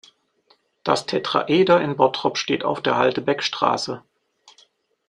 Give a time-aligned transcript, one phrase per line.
[0.83, 4.01] Das Tetraeder in Bottrop steht auf der Halde Beckstraße.